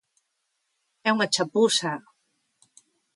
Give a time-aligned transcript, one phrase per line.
[1.07, 1.91] É unha chapuza.